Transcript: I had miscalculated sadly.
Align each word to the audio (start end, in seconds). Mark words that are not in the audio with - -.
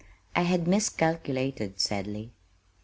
I 0.35 0.41
had 0.41 0.67
miscalculated 0.67 1.79
sadly. 1.79 2.31